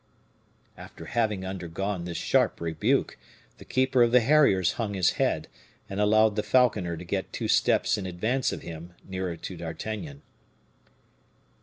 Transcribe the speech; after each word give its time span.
After 0.77 1.05
having 1.05 1.45
undergone 1.45 2.05
this 2.05 2.17
sharp 2.17 2.59
rebuke, 2.59 3.19
the 3.59 3.65
keeper 3.65 4.01
of 4.01 4.11
the 4.11 4.21
harriers 4.21 4.71
hung 4.71 4.95
his 4.95 5.11
head, 5.11 5.47
and 5.87 5.99
allowed 6.01 6.35
the 6.35 6.41
falconer 6.41 6.97
to 6.97 7.05
get 7.05 7.31
two 7.31 7.47
steps 7.47 7.99
in 7.99 8.07
advance 8.07 8.51
of 8.51 8.63
him 8.63 8.95
nearer 9.07 9.37
to 9.37 9.55
D'Artagnan. 9.55 10.23